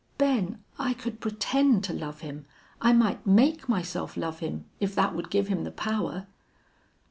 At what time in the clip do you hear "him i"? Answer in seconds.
2.21-2.91